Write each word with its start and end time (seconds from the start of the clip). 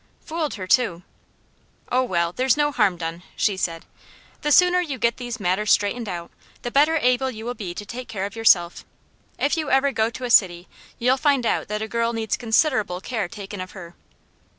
Fooled 0.25 0.55
her, 0.55 0.65
too! 0.65 1.03
"Oh 1.91 2.01
well, 2.01 2.33
there's 2.33 2.57
no 2.57 2.71
harm 2.71 2.97
done," 2.97 3.21
she 3.35 3.55
said. 3.55 3.85
"The 4.41 4.51
sooner 4.51 4.81
you 4.81 4.97
get 4.97 5.17
these 5.17 5.39
matters 5.39 5.71
straightened 5.71 6.09
out, 6.09 6.31
the 6.63 6.71
better 6.71 6.97
able 6.97 7.29
you 7.29 7.45
will 7.45 7.53
be 7.53 7.75
to 7.75 7.85
take 7.85 8.07
care 8.07 8.25
of 8.25 8.35
yourself. 8.35 8.83
If 9.37 9.55
you 9.57 9.69
ever 9.69 9.91
go 9.91 10.09
to 10.09 10.23
a 10.23 10.31
city, 10.31 10.67
you'll 10.97 11.17
find 11.17 11.45
out 11.45 11.67
that 11.67 11.83
a 11.83 11.87
girl 11.87 12.13
needs 12.13 12.35
considerable 12.35 12.99
care 12.99 13.27
taken 13.27 13.61
of 13.61 13.73
her." 13.73 13.93